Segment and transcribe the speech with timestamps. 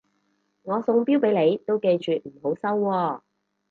[0.63, 3.21] 我送錶俾你都記住唔好收喎